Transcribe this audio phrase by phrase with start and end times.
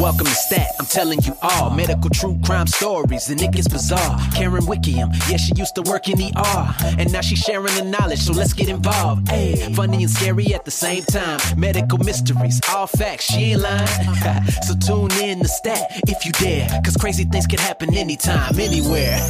[0.00, 4.18] Welcome to Stat, I'm telling you all medical true crime stories, and it gets bizarre.
[4.34, 7.84] Karen Wickham, yeah, she used to work in the ER, and now she's sharing the
[7.84, 9.28] knowledge, so let's get involved.
[9.28, 11.38] Hey, funny and scary at the same time.
[11.54, 13.86] Medical mysteries, all facts, she ain't lying.
[14.62, 19.20] so tune in to Stat if you dare, cause crazy things can happen anytime, anywhere.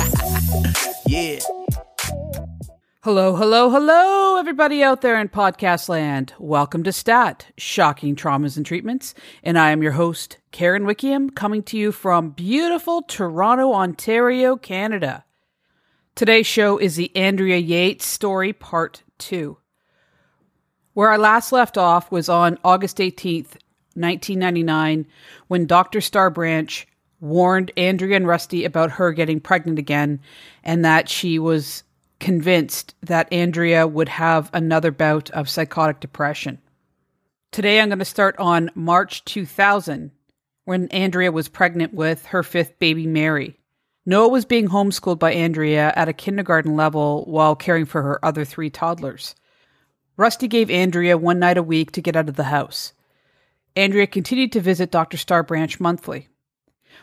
[1.09, 1.41] yeah.
[3.03, 6.35] Hello, hello, hello, everybody out there in podcast land.
[6.39, 9.15] Welcome to STAT, Shocking Traumas and Treatments.
[9.43, 15.25] And I am your host, Karen Wickham, coming to you from beautiful Toronto, Ontario, Canada.
[16.15, 19.57] Today's show is the Andrea Yates story, part two.
[20.93, 23.57] Where I last left off was on August 18th,
[23.95, 25.07] 1999,
[25.49, 26.01] when Dr.
[26.01, 26.85] Starbranch
[27.19, 30.21] warned Andrea and Rusty about her getting pregnant again
[30.63, 31.83] and that she was
[32.21, 36.59] convinced that Andrea would have another bout of psychotic depression.
[37.51, 40.13] Today I'm going to start on March 2000
[40.65, 43.59] when Andrea was pregnant with her fifth baby, Mary.
[44.07, 48.45] Noah was being homeschooled by Andrea at a kindergarten level while caring for her other
[48.45, 49.35] three toddlers.
[50.17, 52.93] Rusty gave Andrea one night a week to get out of the house.
[53.75, 55.17] Andrea continued to visit Dr.
[55.17, 56.29] Starbranch monthly.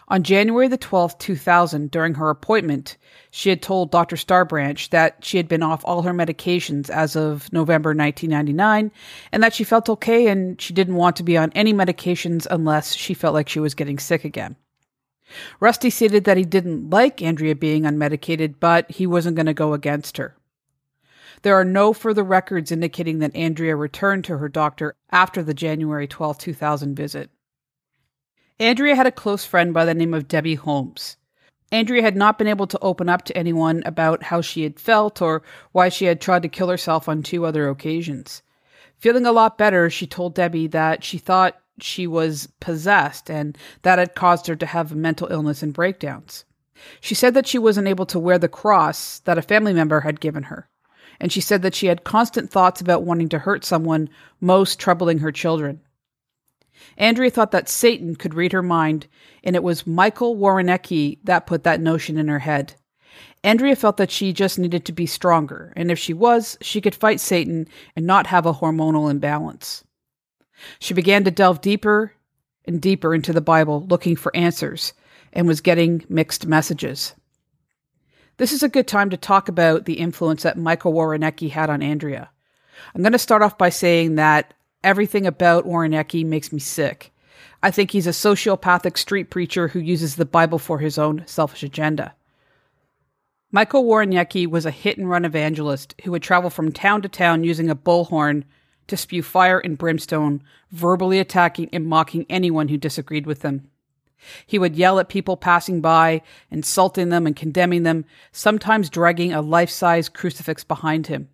[0.09, 2.97] On January the 12th, 2000, during her appointment,
[3.29, 4.15] she had told Dr.
[4.15, 8.91] Starbranch that she had been off all her medications as of November 1999
[9.31, 12.93] and that she felt okay and she didn't want to be on any medications unless
[12.95, 14.55] she felt like she was getting sick again.
[15.59, 19.73] Rusty stated that he didn't like Andrea being unmedicated, but he wasn't going to go
[19.73, 20.35] against her.
[21.41, 26.07] There are no further records indicating that Andrea returned to her doctor after the January
[26.07, 27.29] 12, 2000 visit.
[28.59, 31.17] Andrea had a close friend by the name of Debbie Holmes.
[31.71, 35.21] Andrea had not been able to open up to anyone about how she had felt
[35.21, 38.41] or why she had tried to kill herself on two other occasions.
[38.97, 43.99] Feeling a lot better, she told Debbie that she thought she was possessed and that
[43.99, 46.43] had caused her to have mental illness and breakdowns.
[46.99, 50.19] She said that she wasn't able to wear the cross that a family member had
[50.19, 50.67] given her.
[51.19, 54.09] And she said that she had constant thoughts about wanting to hurt someone,
[54.41, 55.81] most troubling her children.
[56.97, 59.07] Andrea thought that Satan could read her mind,
[59.43, 62.75] and it was Michael Woroniecki that put that notion in her head.
[63.43, 66.95] Andrea felt that she just needed to be stronger, and if she was, she could
[66.95, 69.83] fight Satan and not have a hormonal imbalance.
[70.79, 72.13] She began to delve deeper
[72.65, 74.93] and deeper into the Bible, looking for answers,
[75.33, 77.13] and was getting mixed messages.
[78.37, 81.81] This is a good time to talk about the influence that Michael Woroniecki had on
[81.81, 82.29] Andrea.
[82.93, 87.11] I'm going to start off by saying that Everything about Woroniecki makes me sick.
[87.63, 91.63] I think he's a sociopathic street preacher who uses the Bible for his own selfish
[91.63, 92.13] agenda.
[93.51, 97.43] Michael Woroniecki was a hit and run evangelist who would travel from town to town
[97.43, 98.43] using a bullhorn
[98.87, 103.69] to spew fire and brimstone, verbally attacking and mocking anyone who disagreed with him.
[104.45, 109.41] He would yell at people passing by, insulting them and condemning them, sometimes dragging a
[109.41, 111.29] life size crucifix behind him.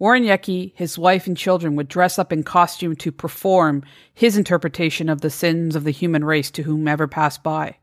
[0.00, 3.82] Woroniecki, his wife, and children would dress up in costume to perform
[4.14, 7.76] his interpretation of the sins of the human race to whomever passed by.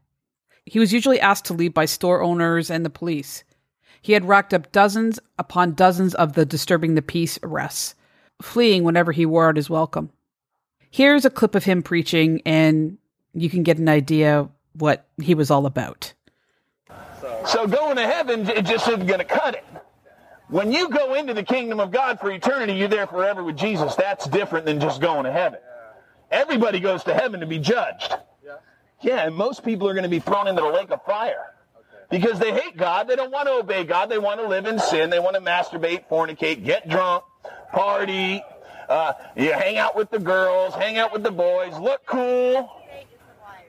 [0.65, 3.43] He was usually asked to leave by store owners and the police.
[4.01, 7.95] He had racked up dozens upon dozens of the disturbing the peace arrests,
[8.41, 10.11] fleeing whenever he wore out his welcome.
[10.91, 12.97] Here's a clip of him preaching, and
[13.33, 16.13] you can get an idea what he was all about.
[17.45, 19.65] So going to heaven it just isn't going to cut it.
[20.49, 23.95] When you go into the kingdom of God for eternity, you're there forever with Jesus.
[23.95, 25.59] That's different than just going to heaven.
[26.31, 28.13] Everybody goes to heaven to be judged.
[29.01, 31.53] Yeah, and most people are going to be thrown into the lake of fire
[32.09, 33.07] because they hate God.
[33.07, 34.09] They don't want to obey God.
[34.09, 35.09] They want to live in sin.
[35.09, 37.23] They want to masturbate, fornicate, get drunk,
[37.71, 38.43] party,
[38.89, 42.69] uh, you hang out with the girls, hang out with the boys, look cool.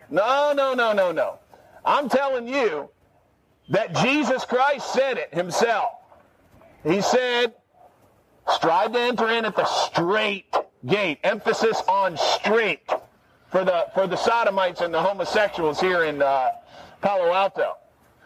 [0.09, 1.39] No, no, no, no, no.
[1.85, 2.89] I'm telling you
[3.69, 5.93] that Jesus Christ said it himself.
[6.85, 7.55] He said,
[8.55, 10.55] strive to enter in at the straight
[10.87, 11.19] gate.
[11.23, 12.89] Emphasis on straight
[13.51, 16.49] for the for the sodomites and the homosexuals here in uh,
[17.03, 17.75] Palo Alto.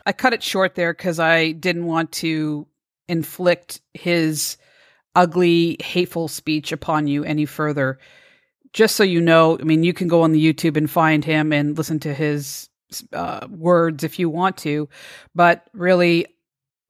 [0.07, 2.67] I cut it short there because I didn't want to
[3.09, 4.57] inflict his
[5.15, 7.99] ugly, hateful speech upon you any further.
[8.73, 11.53] Just so you know, I mean, you can go on the YouTube and find him
[11.53, 12.69] and listen to his
[13.13, 14.89] uh, words if you want to,
[15.35, 16.27] but really,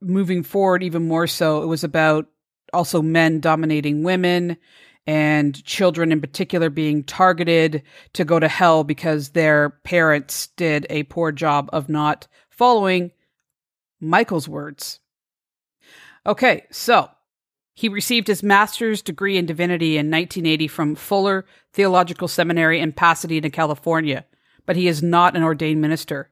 [0.00, 2.26] moving forward even more so, it was about
[2.72, 4.56] also men dominating women
[5.06, 7.82] and children in particular being targeted
[8.14, 13.10] to go to hell because their parents did a poor job of not following
[14.00, 15.00] Michael's words.
[16.26, 17.10] Okay, so
[17.74, 23.50] he received his master's degree in divinity in 1980 from Fuller Theological Seminary in Pasadena,
[23.50, 24.24] California.
[24.66, 26.30] but he is not an ordained minister.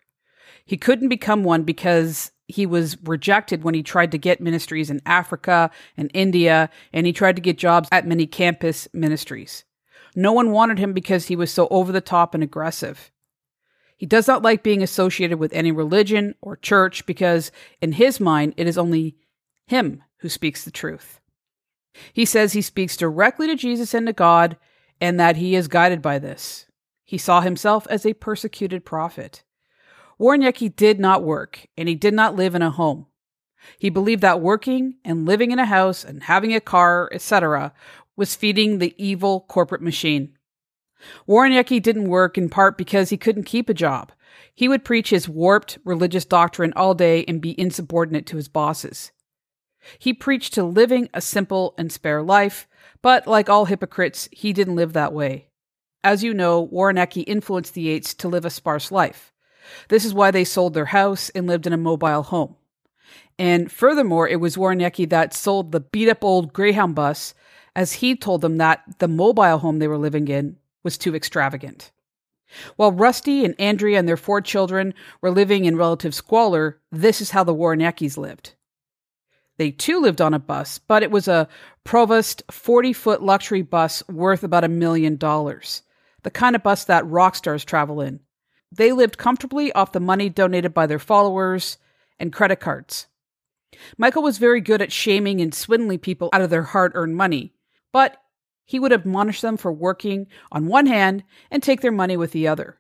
[0.65, 5.01] He couldn't become one because he was rejected when he tried to get ministries in
[5.07, 9.65] Africa and India, and he tried to get jobs at many campus ministries.
[10.15, 13.11] No one wanted him because he was so over the top and aggressive.
[13.97, 18.55] He does not like being associated with any religion or church because, in his mind,
[18.57, 19.17] it is only
[19.67, 21.21] him who speaks the truth.
[22.13, 24.57] He says he speaks directly to Jesus and to God,
[25.01, 26.67] and that he is guided by this.
[27.05, 29.43] He saw himself as a persecuted prophet.
[30.23, 33.07] Woroniecki did not work, and he did not live in a home.
[33.77, 37.73] He believed that working and living in a house and having a car, etc.,
[38.15, 40.39] was feeding the evil corporate machine.
[41.27, 44.13] Woroniecki didn't work in part because he couldn't keep a job.
[44.55, 49.11] He would preach his warped religious doctrine all day and be insubordinate to his bosses.
[49.99, 52.69] He preached to living a simple and spare life,
[53.03, 55.49] but like all hypocrites, he didn't live that way.
[56.05, 59.32] As you know, Woroniecki influenced the Yates to live a sparse life.
[59.89, 62.57] This is why they sold their house and lived in a mobile home.
[63.39, 67.35] And furthermore, it was Woroniecki that sold the beat up old Greyhound bus,
[67.75, 71.91] as he told them that the mobile home they were living in was too extravagant.
[72.77, 74.93] While Rusty and Andrea and their four children
[75.23, 78.55] were living in relative squalor, this is how the Woronieckis lived.
[79.57, 81.49] They too lived on a bus, but it was a
[81.85, 85.83] Prevost 40 foot luxury bus worth about a million dollars,
[86.23, 88.21] the kind of bus that rock stars travel in.
[88.75, 91.77] They lived comfortably off the money donated by their followers
[92.19, 93.07] and credit cards.
[93.99, 97.53] Michael was very good at shaming and swindling people out of their hard earned money,
[97.93, 98.17] but
[98.65, 102.49] he would admonish them for working on one hand and take their money with the
[102.49, 102.79] other.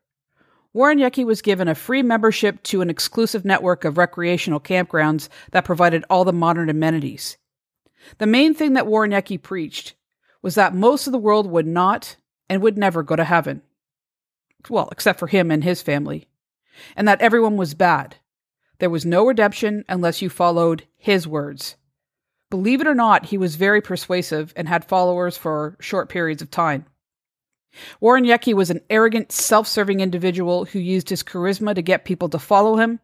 [0.75, 6.05] Woroniecki was given a free membership to an exclusive network of recreational campgrounds that provided
[6.09, 7.37] all the modern amenities.
[8.17, 9.95] The main thing that Woroniecki preached
[10.41, 12.17] was that most of the world would not
[12.49, 13.61] and would never go to heaven
[14.71, 16.29] well, except for him and his family,
[16.97, 18.17] and that everyone was bad.
[18.79, 21.77] There was no redemption unless you followed his words.
[22.51, 26.51] Believe it or not, he was very persuasive and had followers for short periods of
[26.51, 26.85] time.
[28.03, 32.39] Woroniecki was an arrogant, self serving individual who used his charisma to get people to
[32.39, 33.01] follow him,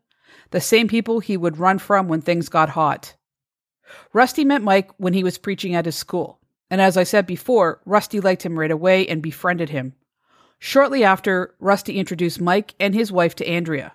[0.51, 3.15] the same people he would run from when things got hot.
[4.13, 6.41] Rusty met Mike when he was preaching at his school,
[6.71, 9.95] and as I said before, Rusty liked him right away and befriended him.
[10.59, 13.95] Shortly after, Rusty introduced Mike and his wife to Andrea.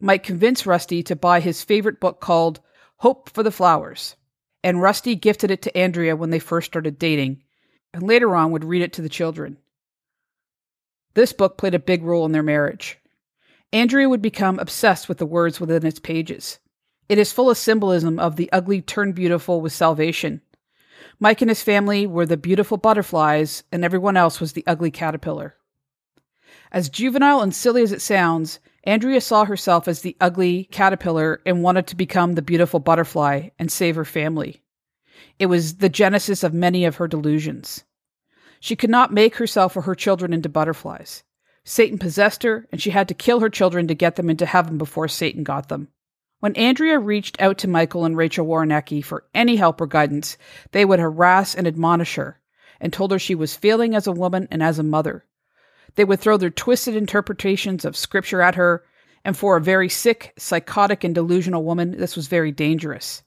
[0.00, 2.60] Mike convinced Rusty to buy his favorite book called
[2.98, 4.14] Hope for the Flowers,
[4.62, 7.42] and Rusty gifted it to Andrea when they first started dating,
[7.92, 9.58] and later on would read it to the children.
[11.14, 12.98] This book played a big role in their marriage.
[13.72, 16.60] Andrea would become obsessed with the words within its pages.
[17.08, 20.42] It is full of symbolism of the ugly turned beautiful with salvation.
[21.18, 25.56] Mike and his family were the beautiful butterflies, and everyone else was the ugly caterpillar.
[26.70, 31.62] As juvenile and silly as it sounds, Andrea saw herself as the ugly caterpillar and
[31.62, 34.62] wanted to become the beautiful butterfly and save her family.
[35.38, 37.84] It was the genesis of many of her delusions.
[38.60, 41.22] She could not make herself or her children into butterflies.
[41.64, 44.78] Satan possessed her, and she had to kill her children to get them into heaven
[44.78, 45.88] before Satan got them.
[46.40, 50.38] When Andrea reached out to Michael and Rachel Woroniecki for any help or guidance,
[50.72, 52.40] they would harass and admonish her,
[52.80, 55.24] and told her she was failing as a woman and as a mother.
[55.94, 58.84] They would throw their twisted interpretations of scripture at her,
[59.24, 63.22] and for a very sick, psychotic, and delusional woman, this was very dangerous.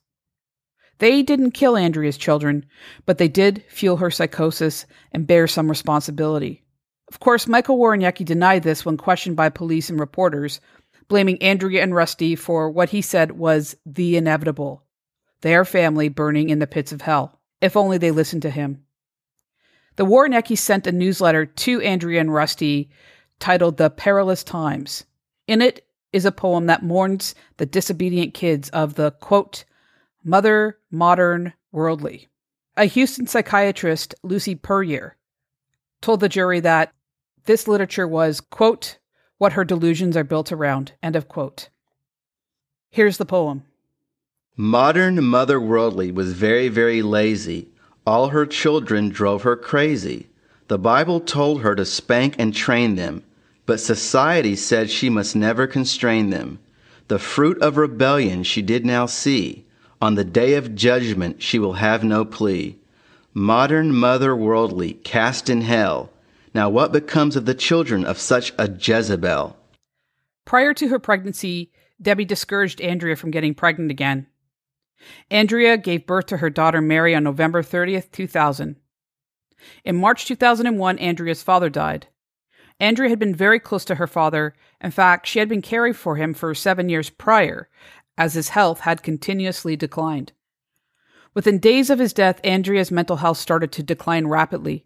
[0.98, 2.66] They didn't kill Andrea's children,
[3.06, 6.62] but they did fuel her psychosis and bear some responsibility.
[7.08, 10.60] Of course, Michael Woroniecki denied this when questioned by police and reporters,
[11.08, 14.84] blaming Andrea and Rusty for what he said was the inevitable
[15.42, 17.40] their family burning in the pits of hell.
[17.60, 18.84] If only they listened to him.
[19.96, 22.88] The Woroniecki sent a newsletter to Andrea and Rusty
[23.38, 25.04] titled The Perilous Times.
[25.46, 29.64] In it is a poem that mourns the disobedient kids of the quote,
[30.24, 32.28] mother, modern, worldly.
[32.76, 35.16] A Houston psychiatrist, Lucy Puryear,
[36.00, 36.92] told the jury that
[37.44, 38.98] this literature was, quote,
[39.38, 41.68] what her delusions are built around, end of quote.
[42.90, 43.64] Here's the poem.
[44.56, 47.71] Modern Mother Worldly was very, very lazy
[48.06, 50.28] all her children drove her crazy.
[50.68, 53.22] The Bible told her to spank and train them,
[53.66, 56.58] but society said she must never constrain them.
[57.08, 59.64] The fruit of rebellion she did now see.
[60.00, 62.78] On the day of judgment she will have no plea.
[63.34, 66.10] Modern mother worldly, cast in hell.
[66.54, 69.56] Now what becomes of the children of such a Jezebel?
[70.44, 74.26] Prior to her pregnancy, Debbie discouraged Andrea from getting pregnant again.
[75.30, 78.76] Andrea gave birth to her daughter Mary on November 30th, 2000.
[79.84, 82.08] In March 2001, Andrea's father died.
[82.80, 84.54] Andrea had been very close to her father.
[84.80, 87.68] In fact, she had been caring for him for seven years prior,
[88.18, 90.32] as his health had continuously declined.
[91.34, 94.84] Within days of his death, Andrea's mental health started to decline rapidly.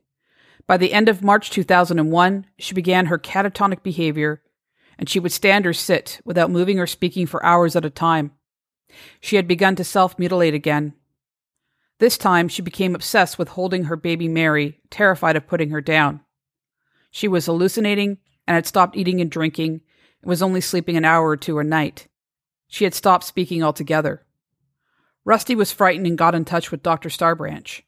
[0.67, 4.43] By the end of March 2001, she began her catatonic behavior,
[4.99, 8.33] and she would stand or sit without moving or speaking for hours at a time.
[9.21, 10.95] She had begun to self mutilate again.
[11.99, 16.21] This time, she became obsessed with holding her baby Mary, terrified of putting her down.
[17.11, 19.81] She was hallucinating and had stopped eating and drinking
[20.23, 22.09] and was only sleeping an hour or two a night.
[22.69, 24.27] She had stopped speaking altogether.
[25.25, 27.09] Rusty was frightened and got in touch with Dr.
[27.09, 27.83] Starbranch.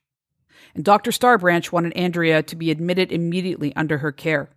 [0.74, 1.10] And Dr.
[1.10, 4.50] Starbranch wanted Andrea to be admitted immediately under her care.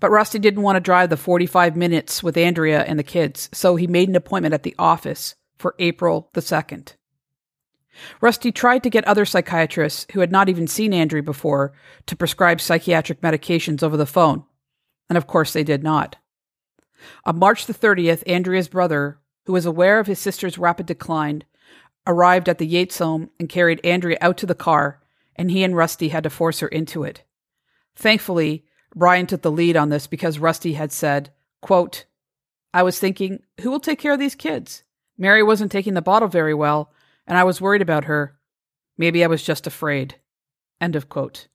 [0.00, 3.76] But Rusty didn't want to drive the 45 minutes with Andrea and the kids, so
[3.76, 6.94] he made an appointment at the office for April the 2nd.
[8.20, 11.72] Rusty tried to get other psychiatrists who had not even seen Andrea before
[12.06, 14.44] to prescribe psychiatric medications over the phone,
[15.08, 16.16] and of course they did not.
[17.24, 21.44] On March the 30th, Andrea's brother, who was aware of his sister's rapid decline,
[22.06, 25.00] arrived at the Yates home and carried Andrea out to the car,
[25.36, 27.22] and he and Rusty had to force her into it.
[27.94, 32.06] Thankfully, Brian took the lead on this because Rusty had said, quote,
[32.72, 34.82] I was thinking, who will take care of these kids?
[35.18, 36.92] Mary wasn't taking the bottle very well,
[37.26, 38.38] and I was worried about her.
[38.96, 40.14] Maybe I was just afraid.
[40.80, 41.48] End of quote.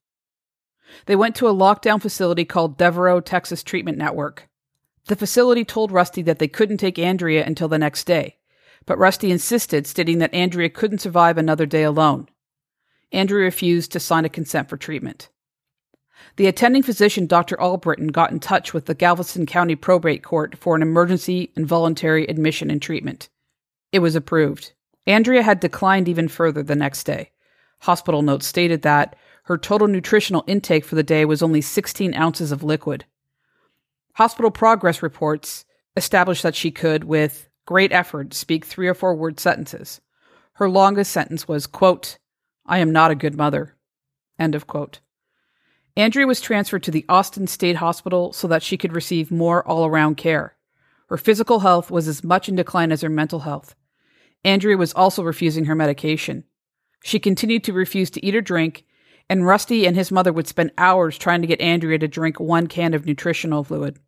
[1.06, 4.50] They went to a lockdown facility called Devereux Texas Treatment Network.
[5.06, 8.38] The facility told Rusty that they couldn't take Andrea until the next day
[8.86, 12.28] but Rusty insisted, stating that Andrea couldn't survive another day alone.
[13.12, 15.30] Andrea refused to sign a consent for treatment.
[16.38, 17.60] The attending physician, Dr.
[17.60, 22.26] Albritton, got in touch with the Galveston County Probate Court for an emergency and voluntary
[22.28, 23.30] admission and treatment.
[23.94, 24.74] It was approved.
[25.06, 27.32] Andrea had declined even further the next day.
[27.82, 32.52] Hospital notes stated that her total nutritional intake for the day was only 16 ounces
[32.52, 33.06] of liquid.
[34.16, 35.64] Hospital progress reports
[35.96, 40.02] established that she could, with great effort speak three or four word sentences.
[40.54, 42.18] Her longest sentence was, quote,
[42.66, 43.76] I am not a good mother.
[44.40, 45.02] End of quote.
[45.96, 49.86] Andrea was transferred to the Austin State Hospital so that she could receive more all
[49.86, 50.56] around care.
[51.10, 53.76] Her physical health was as much in decline as her mental health.
[54.44, 56.44] Andrea was also refusing her medication.
[57.04, 58.86] She continued to refuse to eat or drink,
[59.30, 62.68] and Rusty and his mother would spend hours trying to get Andrea to drink one
[62.68, 64.00] can of nutritional fluid.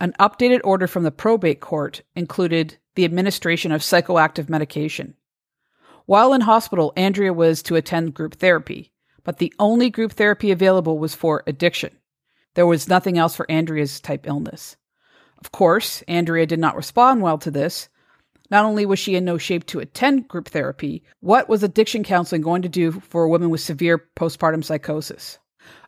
[0.00, 5.14] An updated order from the probate court included the administration of psychoactive medication.
[6.06, 10.98] While in hospital, Andrea was to attend group therapy, but the only group therapy available
[10.98, 11.96] was for addiction.
[12.54, 14.76] There was nothing else for Andrea's type illness.
[15.38, 17.88] Of course, Andrea did not respond well to this.
[18.50, 22.42] Not only was she in no shape to attend group therapy, what was addiction counseling
[22.42, 25.38] going to do for a woman with severe postpartum psychosis?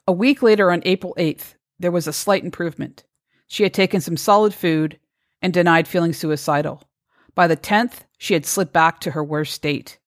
[0.06, 3.04] A week later, on April 8th, there was a slight improvement.
[3.48, 4.98] She had taken some solid food
[5.40, 6.84] and denied feeling suicidal.
[7.34, 9.98] By the 10th, she had slid back to her worst state.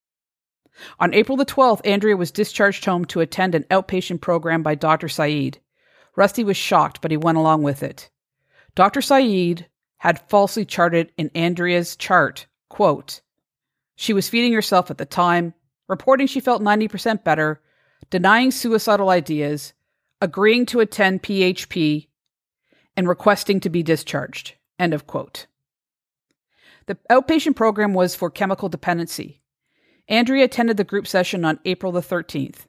[0.99, 5.09] On April the 12th, Andrea was discharged home to attend an outpatient program by Dr.
[5.09, 5.59] Saeed.
[6.15, 8.09] Rusty was shocked, but he went along with it.
[8.75, 9.01] Dr.
[9.01, 9.67] Saeed
[10.05, 13.21] had falsely charted in Andrea's chart, quote,
[13.95, 15.53] she was feeding herself at the time,
[15.87, 17.61] reporting she felt 90% better,
[18.09, 19.73] denying suicidal ideas,
[20.21, 22.07] agreeing to attend PHP,
[22.95, 24.53] and requesting to be discharged.
[24.77, 25.47] End of quote.
[26.85, 29.41] The outpatient program was for chemical dependency.
[30.07, 32.67] Andrea attended the group session on April the 13th,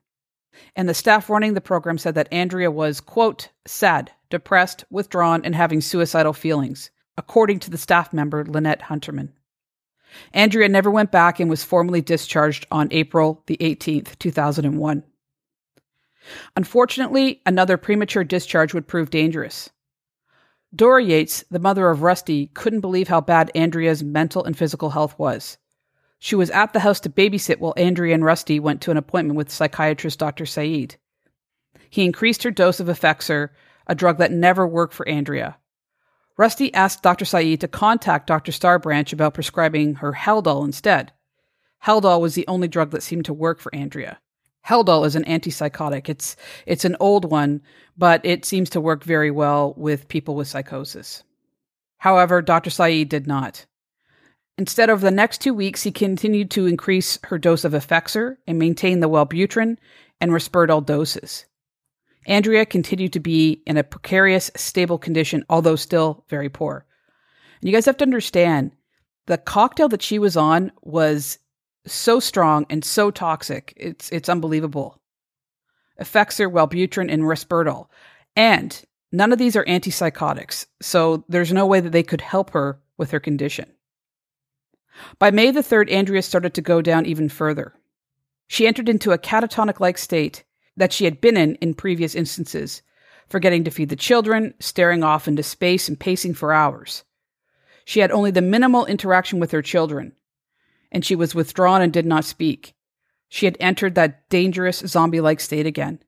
[0.75, 5.55] and the staff running the program said that Andrea was, quote, sad, depressed, withdrawn, and
[5.55, 9.30] having suicidal feelings, according to the staff member Lynette Hunterman.
[10.32, 15.02] Andrea never went back and was formally discharged on April the 18th, 2001.
[16.56, 19.70] Unfortunately, another premature discharge would prove dangerous.
[20.75, 25.18] Dora Yates, the mother of Rusty, couldn't believe how bad Andrea's mental and physical health
[25.18, 25.58] was.
[26.18, 29.37] She was at the house to babysit while Andrea and Rusty went to an appointment
[29.37, 30.46] with psychiatrist Dr.
[30.46, 30.96] Saeed.
[31.88, 33.50] He increased her dose of Effexor,
[33.87, 35.56] a drug that never worked for Andrea.
[36.37, 37.25] Rusty asked Dr.
[37.25, 38.52] Saeed to contact Dr.
[38.52, 41.12] Starbranch about prescribing her Haldol instead.
[41.85, 44.19] Haldol was the only drug that seemed to work for Andrea.
[44.66, 46.09] Haldol is an antipsychotic.
[46.09, 47.62] It's it's an old one,
[47.97, 51.23] but it seems to work very well with people with psychosis.
[51.99, 52.71] However, Dr.
[52.71, 53.64] Saeed did not.
[54.59, 58.59] Instead, over the next two weeks, he continued to increase her dose of Effexor and
[58.59, 59.76] maintain the Wellbutrin
[60.21, 61.45] and Risperdal doses.
[62.26, 66.85] Andrea continued to be in a precarious, stable condition, although still very poor.
[67.61, 68.73] And you guys have to understand
[69.26, 71.38] the cocktail that she was on was
[71.87, 73.73] so strong and so toxic.
[73.76, 75.00] It's it's unbelievable.
[76.00, 77.87] Effexor, Wellbutrin, and Risperdal.
[78.35, 82.80] And None of these are antipsychotics, so there's no way that they could help her
[82.99, 83.73] with her condition.
[85.18, 87.75] By May the 3rd, Andrea started to go down even further.
[88.49, 90.45] She entered into a catatonic like state
[90.76, 92.83] that she had been in in previous instances,
[93.28, 97.04] forgetting to feed the children, staring off into space, and pacing for hours.
[97.85, 100.12] She had only the minimal interaction with her children,
[100.90, 102.75] and she was withdrawn and did not speak.
[103.28, 106.00] She had entered that dangerous zombie like state again.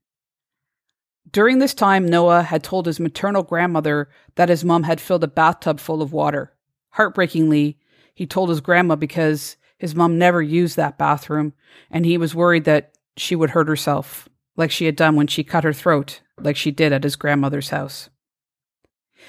[1.31, 5.29] During this time, Noah had told his maternal grandmother that his mom had filled a
[5.29, 6.55] bathtub full of water.
[6.91, 7.79] Heartbreakingly,
[8.15, 11.53] he told his grandma because his mom never used that bathroom,
[11.91, 15.45] and he was worried that she would hurt herself, like she had done when she
[15.45, 18.11] cut her throat, like she did at his grandmother's house.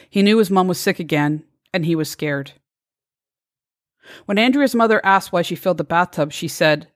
[0.10, 2.54] He knew his mom was sick again, and he was scared.
[4.26, 6.88] When Andrea's mother asked why she filled the bathtub, she said,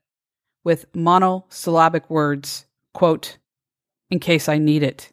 [0.63, 3.37] with monosyllabic words, quote,
[4.09, 5.11] in case I need it.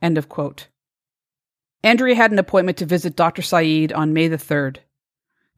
[0.00, 0.68] End of quote.
[1.82, 3.42] Andrea had an appointment to visit Dr.
[3.42, 4.78] Saeed on May the 3rd.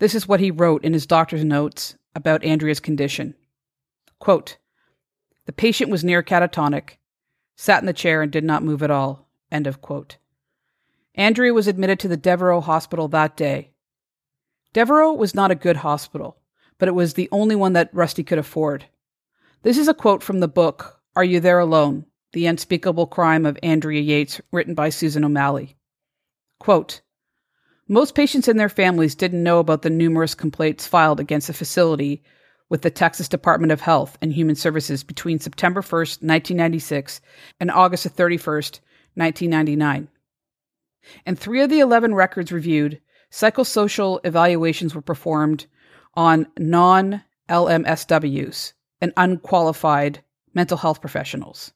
[0.00, 3.34] This is what he wrote in his doctor's notes about Andrea's condition.
[4.18, 4.56] Quote,
[5.48, 6.98] the patient was near catatonic,
[7.56, 9.30] sat in the chair and did not move at all.
[9.50, 10.18] End of quote.
[11.14, 13.70] Andrea was admitted to the Devereux Hospital that day.
[14.74, 16.36] Devereux was not a good hospital,
[16.76, 18.84] but it was the only one that Rusty could afford.
[19.62, 22.04] This is a quote from the book, Are You There Alone?
[22.34, 25.78] The Unspeakable Crime of Andrea Yates, written by Susan O'Malley.
[26.58, 27.00] Quote,
[27.88, 32.22] Most patients and their families didn't know about the numerous complaints filed against the facility
[32.68, 37.20] with the Texas Department of Health and Human Services between September 1st, 1996
[37.60, 38.80] and August 31st,
[39.14, 40.08] 1999.
[41.26, 45.66] In three of the 11 records reviewed, psychosocial evaluations were performed
[46.14, 50.22] on non LMSWs and unqualified
[50.54, 51.72] mental health professionals.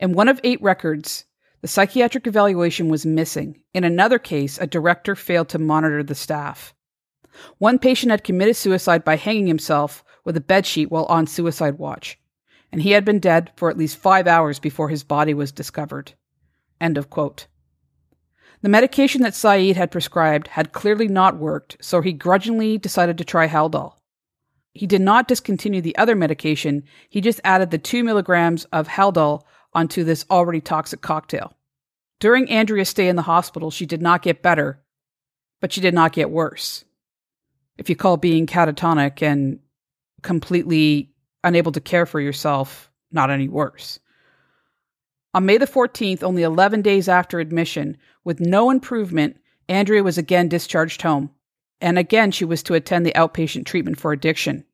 [0.00, 1.24] In one of eight records,
[1.60, 3.62] the psychiatric evaluation was missing.
[3.74, 6.74] In another case, a director failed to monitor the staff.
[7.58, 12.18] One patient had committed suicide by hanging himself with a bedsheet while on suicide watch,
[12.70, 16.12] and he had been dead for at least five hours before his body was discovered.
[16.80, 17.46] End of quote.
[18.60, 23.24] The medication that Saeed had prescribed had clearly not worked, so he grudgingly decided to
[23.24, 23.94] try Haldol.
[24.72, 29.44] He did not discontinue the other medication, he just added the 2 milligrams of Haldol
[29.72, 31.54] onto this already toxic cocktail.
[32.20, 34.82] During Andrea's stay in the hospital, she did not get better,
[35.60, 36.84] but she did not get worse
[37.78, 39.58] if you call being catatonic and
[40.22, 41.10] completely
[41.44, 43.98] unable to care for yourself not any worse.
[45.34, 49.38] On May the 14th, only 11 days after admission, with no improvement,
[49.68, 51.30] Andrea was again discharged home.
[51.80, 54.64] And again, she was to attend the outpatient treatment for addiction.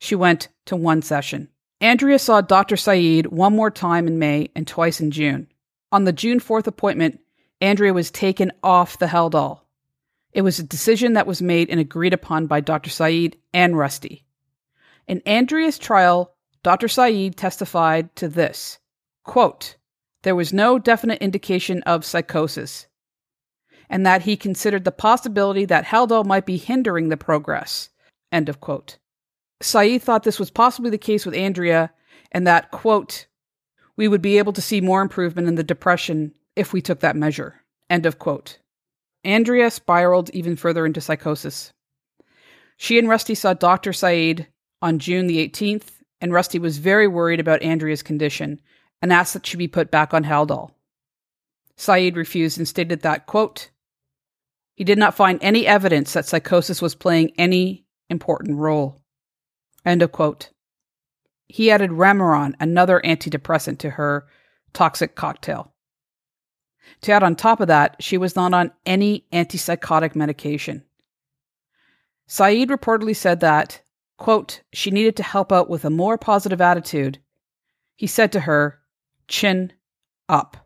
[0.00, 1.48] She went to one session.
[1.80, 2.76] Andrea saw Dr.
[2.76, 5.48] Saeed one more time in May and twice in June.
[5.92, 7.20] On the June 4th appointment,
[7.60, 9.60] Andrea was taken off the Haldol.
[10.36, 12.90] It was a decision that was made and agreed upon by Dr.
[12.90, 14.26] Saeed and Rusty.
[15.08, 16.88] In Andrea's trial, Dr.
[16.88, 18.78] Saeed testified to this
[19.24, 19.76] quote,
[20.24, 22.86] There was no definite indication of psychosis,
[23.88, 27.88] and that he considered the possibility that Haldol might be hindering the progress.
[28.30, 28.98] End of quote.
[29.62, 31.90] Saeed thought this was possibly the case with Andrea,
[32.30, 33.26] and that, quote,
[33.96, 37.16] we would be able to see more improvement in the depression if we took that
[37.16, 37.62] measure.
[37.88, 38.58] End of quote.
[39.26, 41.72] Andrea spiraled even further into psychosis.
[42.76, 43.92] She and Rusty saw Dr.
[43.92, 44.46] Saeed
[44.80, 45.88] on June the 18th,
[46.20, 48.60] and Rusty was very worried about Andrea's condition
[49.02, 50.70] and asked that she be put back on Haldol.
[51.76, 53.70] Saeed refused and stated that, quote,
[54.76, 59.00] he did not find any evidence that psychosis was playing any important role.
[59.84, 60.50] End of quote.
[61.48, 64.26] He added Remeron, another antidepressant, to her
[64.72, 65.72] toxic cocktail.
[67.02, 70.82] To add on top of that, she was not on any antipsychotic medication.
[72.26, 73.82] Saeed reportedly said that,
[74.16, 77.18] quote, she needed to help out with a more positive attitude.
[77.96, 78.80] He said to her,
[79.28, 79.72] chin
[80.28, 80.56] up.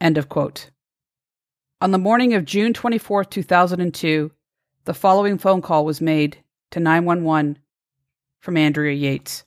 [0.00, 0.70] End of quote.
[1.80, 4.32] On the morning of June 24, 2002,
[4.84, 6.38] the following phone call was made
[6.70, 7.58] to 911
[8.40, 9.44] from Andrea Yates.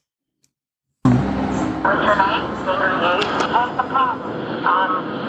[4.62, 5.29] Um,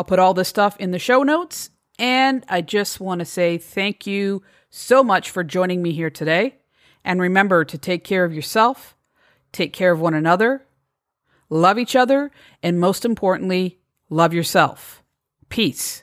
[0.00, 1.68] I'll put all this stuff in the show notes.
[1.98, 6.54] And I just want to say thank you so much for joining me here today.
[7.04, 8.96] And remember to take care of yourself,
[9.52, 10.64] take care of one another,
[11.50, 12.30] love each other,
[12.62, 15.02] and most importantly, love yourself.
[15.50, 16.02] Peace.